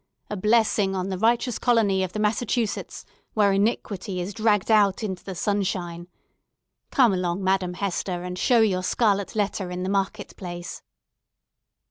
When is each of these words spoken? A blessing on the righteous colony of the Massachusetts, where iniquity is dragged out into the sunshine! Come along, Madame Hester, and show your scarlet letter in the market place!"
A 0.31 0.35
blessing 0.35 0.95
on 0.95 1.09
the 1.09 1.17
righteous 1.19 1.59
colony 1.59 2.01
of 2.03 2.11
the 2.11 2.19
Massachusetts, 2.19 3.05
where 3.35 3.51
iniquity 3.53 4.19
is 4.19 4.33
dragged 4.33 4.71
out 4.71 5.03
into 5.03 5.23
the 5.23 5.35
sunshine! 5.35 6.07
Come 6.89 7.13
along, 7.13 7.43
Madame 7.43 7.75
Hester, 7.75 8.23
and 8.23 8.35
show 8.35 8.61
your 8.61 8.81
scarlet 8.81 9.35
letter 9.35 9.69
in 9.69 9.83
the 9.83 9.89
market 9.89 10.35
place!" 10.37 10.81